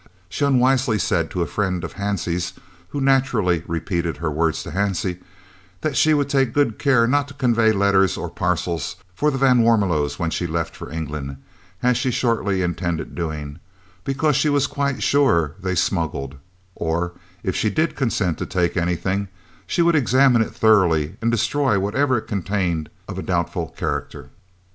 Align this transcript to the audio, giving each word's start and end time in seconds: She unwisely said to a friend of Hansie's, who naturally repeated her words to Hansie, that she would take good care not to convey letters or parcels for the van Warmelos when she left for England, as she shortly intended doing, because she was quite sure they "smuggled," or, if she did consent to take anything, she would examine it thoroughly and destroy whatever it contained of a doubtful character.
She 0.29 0.43
unwisely 0.45 0.97
said 0.97 1.29
to 1.29 1.43
a 1.43 1.45
friend 1.45 1.83
of 1.83 1.93
Hansie's, 1.93 2.53
who 2.89 2.99
naturally 2.99 3.61
repeated 3.67 4.17
her 4.17 4.31
words 4.31 4.63
to 4.63 4.71
Hansie, 4.71 5.19
that 5.81 5.95
she 5.95 6.15
would 6.15 6.27
take 6.27 6.53
good 6.53 6.79
care 6.79 7.05
not 7.05 7.27
to 7.27 7.35
convey 7.35 7.71
letters 7.71 8.17
or 8.17 8.27
parcels 8.27 8.95
for 9.13 9.29
the 9.29 9.37
van 9.37 9.59
Warmelos 9.59 10.17
when 10.17 10.31
she 10.31 10.47
left 10.47 10.75
for 10.75 10.89
England, 10.89 11.37
as 11.83 11.97
she 11.97 12.09
shortly 12.09 12.63
intended 12.63 13.13
doing, 13.13 13.59
because 14.03 14.35
she 14.35 14.49
was 14.49 14.65
quite 14.65 15.03
sure 15.03 15.53
they 15.61 15.75
"smuggled," 15.75 16.33
or, 16.73 17.11
if 17.43 17.55
she 17.55 17.69
did 17.69 17.95
consent 17.95 18.39
to 18.39 18.45
take 18.47 18.75
anything, 18.75 19.27
she 19.67 19.83
would 19.83 19.93
examine 19.95 20.41
it 20.41 20.49
thoroughly 20.55 21.15
and 21.21 21.29
destroy 21.29 21.79
whatever 21.79 22.17
it 22.17 22.25
contained 22.27 22.89
of 23.07 23.19
a 23.19 23.21
doubtful 23.21 23.67
character. 23.77 24.31